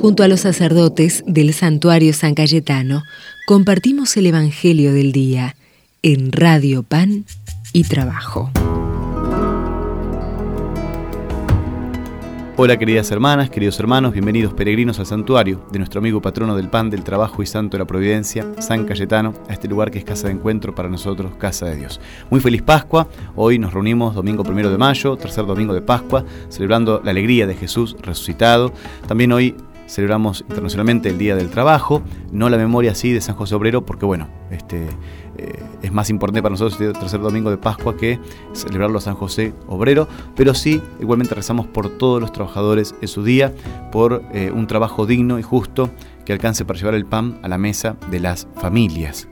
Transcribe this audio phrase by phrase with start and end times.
[0.00, 3.02] Junto a los sacerdotes del santuario San Cayetano,
[3.48, 5.56] compartimos el Evangelio del Día
[6.02, 7.24] en Radio Pan
[7.72, 8.48] y Trabajo.
[12.60, 16.90] Hola queridas hermanas, queridos hermanos, bienvenidos peregrinos al santuario de nuestro amigo patrono del pan,
[16.90, 20.26] del trabajo y santo de la providencia, San Cayetano, a este lugar que es casa
[20.26, 22.00] de encuentro para nosotros, casa de Dios.
[22.30, 23.06] Muy feliz Pascua,
[23.36, 27.54] hoy nos reunimos domingo primero de mayo, tercer domingo de Pascua, celebrando la alegría de
[27.54, 28.72] Jesús resucitado.
[29.06, 29.54] También hoy
[29.88, 34.06] celebramos internacionalmente el Día del Trabajo, no la memoria así de San José Obrero, porque
[34.06, 34.86] bueno, este,
[35.38, 38.20] eh, es más importante para nosotros el tercer domingo de Pascua que
[38.52, 40.06] celebrarlo a San José Obrero,
[40.36, 43.54] pero sí, igualmente rezamos por todos los trabajadores en su día,
[43.90, 45.90] por eh, un trabajo digno y justo
[46.24, 49.26] que alcance para llevar el pan a la mesa de las familias.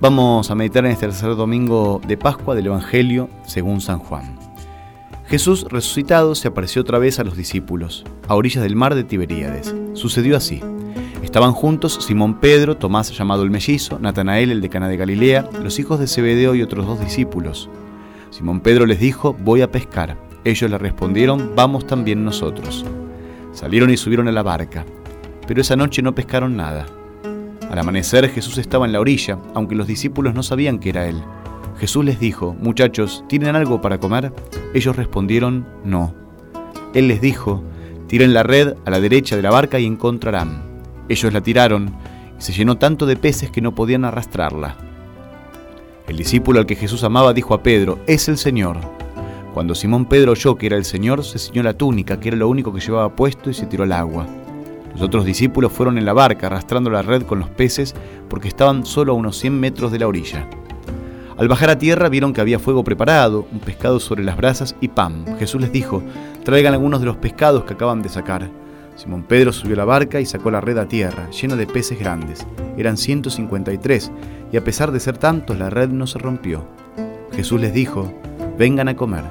[0.00, 4.43] Vamos a meditar en este tercer domingo de Pascua del Evangelio según San Juan.
[5.26, 9.74] Jesús resucitado se apareció otra vez a los discípulos, a orillas del mar de Tiberíades.
[9.94, 10.60] Sucedió así.
[11.22, 15.78] Estaban juntos Simón Pedro, Tomás llamado el mellizo, Natanael el de Cana de Galilea, los
[15.78, 17.70] hijos de Zebedeo y otros dos discípulos.
[18.30, 20.18] Simón Pedro les dijo, voy a pescar.
[20.44, 22.84] Ellos le respondieron, vamos también nosotros.
[23.52, 24.84] Salieron y subieron a la barca,
[25.46, 26.86] pero esa noche no pescaron nada.
[27.70, 31.16] Al amanecer Jesús estaba en la orilla, aunque los discípulos no sabían que era él.
[31.78, 34.32] Jesús les dijo, muchachos, ¿tienen algo para comer?
[34.74, 36.14] Ellos respondieron, no.
[36.94, 37.64] Él les dijo,
[38.06, 40.62] tiren la red a la derecha de la barca y encontrarán.
[41.08, 41.96] Ellos la tiraron
[42.38, 44.76] y se llenó tanto de peces que no podían arrastrarla.
[46.06, 48.76] El discípulo al que Jesús amaba dijo a Pedro, es el Señor.
[49.52, 52.48] Cuando Simón Pedro oyó que era el Señor, se ciñó la túnica, que era lo
[52.48, 54.26] único que llevaba puesto, y se tiró al agua.
[54.92, 57.94] Los otros discípulos fueron en la barca arrastrando la red con los peces
[58.28, 60.48] porque estaban solo a unos 100 metros de la orilla.
[61.36, 64.88] Al bajar a tierra vieron que había fuego preparado, un pescado sobre las brasas y
[64.88, 65.24] pan.
[65.38, 66.00] Jesús les dijo,
[66.44, 68.48] traigan algunos de los pescados que acaban de sacar.
[68.94, 72.46] Simón Pedro subió la barca y sacó la red a tierra, llena de peces grandes.
[72.76, 74.12] Eran 153,
[74.52, 76.64] y a pesar de ser tantos, la red no se rompió.
[77.32, 78.14] Jesús les dijo,
[78.56, 79.24] vengan a comer.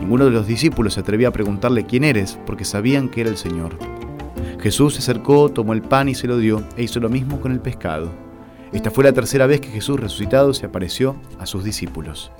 [0.00, 3.36] Ninguno de los discípulos se atrevía a preguntarle quién eres, porque sabían que era el
[3.36, 3.76] Señor.
[4.60, 7.52] Jesús se acercó, tomó el pan y se lo dio, e hizo lo mismo con
[7.52, 8.23] el pescado.
[8.72, 12.32] Esta fue la tercera vez que Jesús resucitado se apareció a sus discípulos.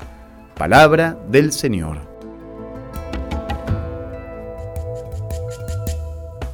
[0.57, 2.15] Palabra del Señor.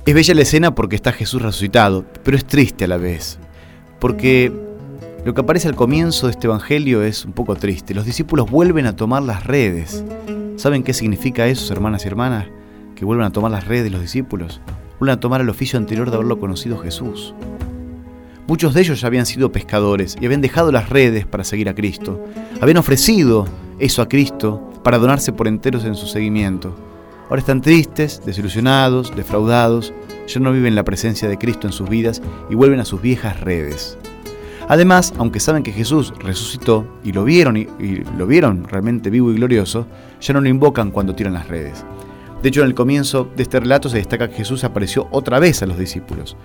[0.06, 3.38] Es bella la escena porque está Jesús resucitado, pero es triste a la vez,
[4.00, 4.52] porque
[5.24, 7.94] lo que aparece al comienzo de este Evangelio es un poco triste.
[7.94, 10.02] Los discípulos vuelven a tomar las redes.
[10.56, 12.46] ¿Saben qué significa eso, hermanas y hermanas?
[12.96, 14.60] Que vuelven a tomar las redes los discípulos.
[14.98, 17.34] Vuelven a tomar el oficio anterior de haberlo conocido Jesús.
[18.50, 21.74] Muchos de ellos ya habían sido pescadores y habían dejado las redes para seguir a
[21.76, 22.20] Cristo.
[22.60, 23.46] Habían ofrecido
[23.78, 26.74] eso a Cristo para donarse por enteros en su seguimiento.
[27.28, 29.94] Ahora están tristes, desilusionados, defraudados,
[30.26, 33.38] ya no viven la presencia de Cristo en sus vidas y vuelven a sus viejas
[33.38, 33.96] redes.
[34.66, 37.68] Además, aunque saben que Jesús resucitó y lo vieron y,
[38.18, 39.86] lo vieron realmente vivo y glorioso,
[40.20, 41.84] ya no lo invocan cuando tiran las redes.
[42.42, 45.62] De hecho, en el comienzo de este relato se destaca que Jesús apareció otra vez
[45.62, 46.36] a los discípulos.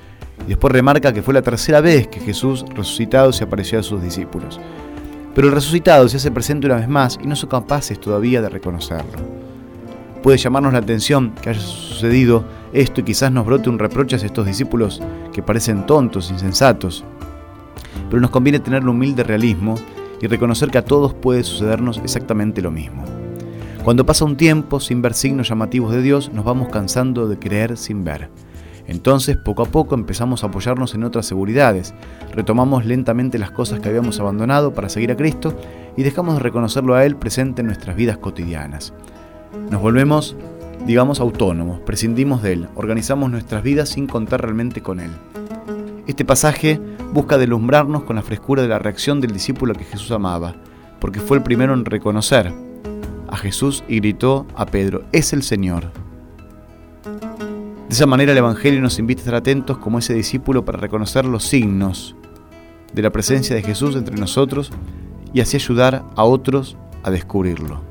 [0.46, 4.02] Y después remarca que fue la tercera vez que Jesús resucitado se apareció a sus
[4.02, 4.60] discípulos.
[5.34, 8.50] Pero el resucitado se hace presente una vez más y no son capaces todavía de
[8.50, 9.46] reconocerlo.
[10.24, 14.20] Puede llamarnos la atención que haya sucedido esto y quizás nos brote un reproche a
[14.20, 15.02] estos discípulos
[15.34, 17.04] que parecen tontos, insensatos.
[18.10, 19.76] Pero nos conviene tener un humilde realismo
[20.22, 23.04] y reconocer que a todos puede sucedernos exactamente lo mismo.
[23.84, 27.78] Cuando pasa un tiempo sin ver signos llamativos de Dios, nos vamos cansando de creer
[27.78, 28.30] sin ver.
[28.88, 31.94] Entonces, poco a poco empezamos a apoyarnos en otras seguridades,
[32.34, 35.58] retomamos lentamente las cosas que habíamos abandonado para seguir a Cristo
[35.98, 38.94] y dejamos de reconocerlo a Él presente en nuestras vidas cotidianas.
[39.72, 40.36] Nos volvemos,
[40.86, 45.12] digamos, autónomos, prescindimos de Él, organizamos nuestras vidas sin contar realmente con Él.
[46.06, 46.80] Este pasaje
[47.14, 50.56] busca delumbrarnos con la frescura de la reacción del discípulo que Jesús amaba,
[51.00, 52.54] porque fue el primero en reconocer
[53.28, 56.05] a Jesús y gritó a Pedro, es el Señor.
[57.88, 61.26] De esa manera el Evangelio nos invita a estar atentos como ese discípulo para reconocer
[61.26, 62.16] los signos
[62.94, 64.72] de la presencia de Jesús entre nosotros
[65.34, 67.82] y así ayudar a otros a descubrirlo.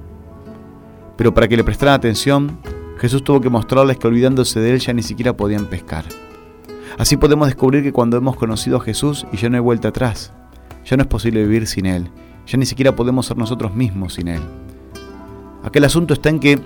[1.17, 2.59] Pero para que le prestaran atención,
[2.99, 6.05] Jesús tuvo que mostrarles que olvidándose de Él ya ni siquiera podían pescar.
[6.99, 10.33] Así podemos descubrir que cuando hemos conocido a Jesús y ya no hay vuelta atrás,
[10.85, 12.09] ya no es posible vivir sin Él,
[12.47, 14.43] ya ni siquiera podemos ser nosotros mismos sin Él.
[15.63, 16.61] Aquel asunto está en que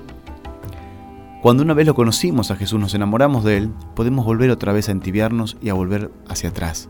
[1.43, 4.88] cuando una vez lo conocimos a Jesús, nos enamoramos de Él, podemos volver otra vez
[4.88, 6.88] a entibiarnos y a volver hacia atrás.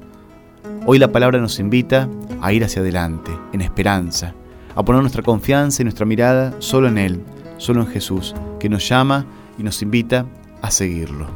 [0.87, 2.09] Hoy la palabra nos invita
[2.41, 4.35] a ir hacia adelante, en esperanza,
[4.75, 7.21] a poner nuestra confianza y nuestra mirada solo en Él,
[7.59, 9.27] solo en Jesús, que nos llama
[9.59, 10.25] y nos invita
[10.63, 11.27] a seguirlo.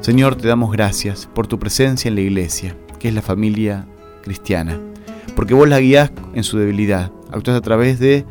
[0.00, 3.86] Señor, te damos gracias por tu presencia en la iglesia, que es la familia
[4.22, 4.78] cristiana,
[5.34, 8.26] porque vos la guías en su debilidad, actúas a través de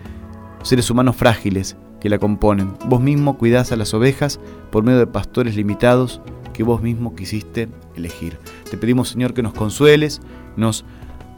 [0.62, 2.74] seres humanos frágiles que la componen.
[2.86, 4.40] Vos mismo cuidás a las ovejas
[4.72, 6.22] por medio de pastores limitados
[6.54, 8.38] que vos mismo quisiste elegir.
[8.69, 10.22] Te pedimos, Señor, que nos consueles,
[10.57, 10.86] nos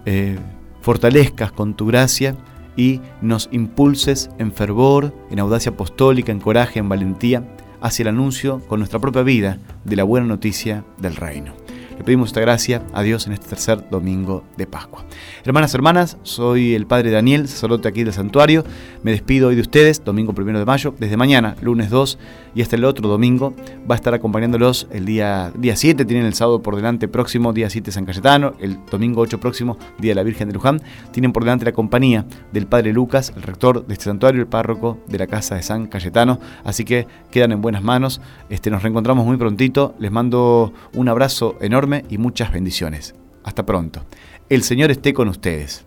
[0.06, 0.38] eh,
[0.82, 2.36] fortalezcas con tu gracia
[2.76, 7.44] y nos impulses en fervor, en audacia apostólica, en coraje, en valentía,
[7.82, 11.54] hacia el anuncio con nuestra propia vida de la buena noticia del reino.
[12.02, 15.06] Le pedimos esta gracia a Dios en este tercer domingo de Pascua.
[15.44, 18.64] Hermanas, hermanas, soy el Padre Daniel, sacerdote aquí del santuario.
[19.04, 20.96] Me despido hoy de ustedes, domingo primero de mayo.
[20.98, 22.18] Desde mañana, lunes 2
[22.56, 23.54] y hasta el otro domingo,
[23.90, 26.04] va a estar acompañándolos el día, día 7.
[26.06, 28.56] Tienen el sábado por delante próximo, día 7 San Cayetano.
[28.60, 30.82] El domingo 8 próximo, día de la Virgen de Luján.
[31.12, 34.98] Tienen por delante la compañía del Padre Lucas, el rector de este santuario, el párroco
[35.08, 36.40] de la casa de San Cayetano.
[36.64, 38.22] Así que quedan en buenas manos.
[38.50, 39.94] Este, nos reencontramos muy prontito.
[40.00, 43.16] Les mando un abrazo enorme y muchas bendiciones.
[43.44, 44.06] Hasta pronto.
[44.50, 45.86] El Señor esté con ustedes.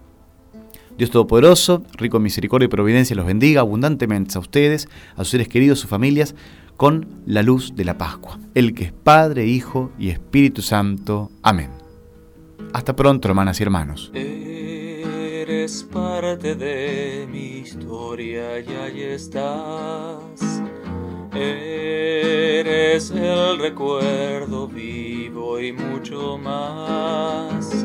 [0.97, 5.49] Dios Todopoderoso, rico en misericordia y providencia, los bendiga abundantemente a ustedes, a sus seres
[5.49, 6.35] queridos, sus familias,
[6.77, 8.39] con la luz de la Pascua.
[8.55, 11.31] El que es Padre, Hijo y Espíritu Santo.
[11.43, 11.71] Amén.
[12.73, 14.11] Hasta pronto, hermanas y hermanos.
[14.15, 20.63] Eres parte de mi historia y ahí estás.
[21.37, 27.85] Eres el recuerdo vivo y mucho más.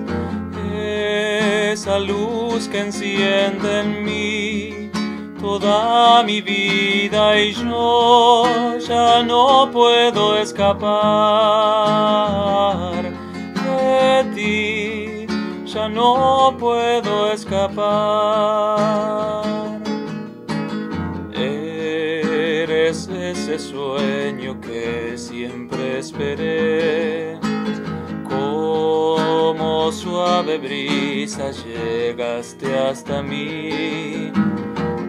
[0.80, 4.92] Esa luz que enciende en mí
[5.40, 10.80] toda mi vida y yo ya no puedo escapar
[13.56, 15.25] de ti,
[15.66, 17.80] ya no puedo escapar.
[23.59, 27.38] Sueño que siempre esperé.
[28.27, 34.31] Como suave brisa llegaste hasta mí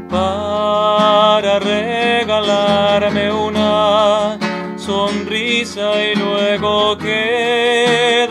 [0.08, 4.38] para regalarme una
[4.76, 8.30] sonrisa y luego quedarte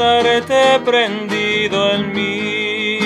[0.83, 3.00] prendido en mí.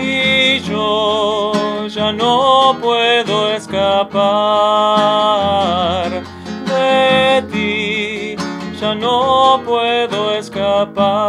[0.00, 1.52] Y yo
[1.88, 2.57] ya no
[3.88, 4.20] escapar
[6.66, 8.36] de ti,
[8.78, 11.28] ya no puedo escapar.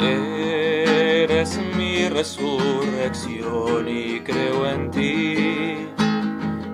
[0.00, 5.88] Eres mi resurrección y creo en ti.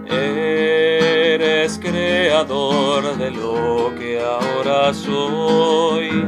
[0.07, 6.27] Eres creador de lo que ahora soy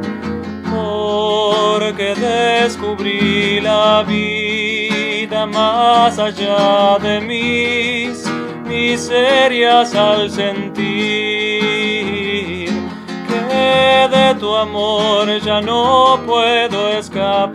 [1.84, 8.24] porque descubrí la vida más allá de mis
[8.64, 10.84] miserias al sentir
[13.28, 17.52] que de tu amor ya no puedo escapar.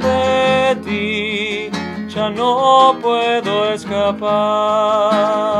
[0.00, 1.70] De ti
[2.08, 5.51] ya no puedo escapar